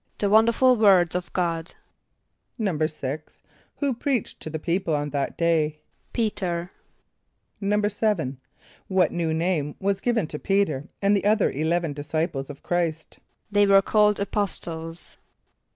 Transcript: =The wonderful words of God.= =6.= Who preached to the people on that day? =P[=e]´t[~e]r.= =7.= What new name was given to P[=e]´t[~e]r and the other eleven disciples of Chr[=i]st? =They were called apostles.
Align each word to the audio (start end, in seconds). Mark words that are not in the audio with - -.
=The 0.17 0.31
wonderful 0.31 0.77
words 0.77 1.13
of 1.13 1.31
God.= 1.31 1.75
=6.= 2.59 3.37
Who 3.75 3.93
preached 3.93 4.39
to 4.39 4.49
the 4.49 4.57
people 4.57 4.95
on 4.95 5.11
that 5.11 5.37
day? 5.37 5.81
=P[=e]´t[~e]r.= 6.11 6.71
=7.= 7.61 8.37
What 8.87 9.11
new 9.11 9.31
name 9.31 9.75
was 9.79 10.01
given 10.01 10.25
to 10.25 10.39
P[=e]´t[~e]r 10.39 10.85
and 11.03 11.15
the 11.15 11.25
other 11.25 11.51
eleven 11.51 11.93
disciples 11.93 12.49
of 12.49 12.63
Chr[=i]st? 12.63 13.19
=They 13.51 13.67
were 13.67 13.83
called 13.83 14.19
apostles. 14.19 15.19